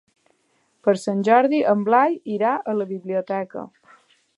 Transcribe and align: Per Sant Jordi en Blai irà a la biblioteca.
Per 0.87 0.95
Sant 1.01 1.21
Jordi 1.29 1.61
en 1.75 1.85
Blai 1.91 2.19
irà 2.39 2.57
a 2.59 2.77
la 2.83 2.93
biblioteca. 2.97 3.71